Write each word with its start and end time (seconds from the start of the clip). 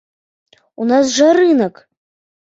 У 0.85 0.87
нас 0.91 1.11
жа 1.17 1.27
рынак! 1.39 1.75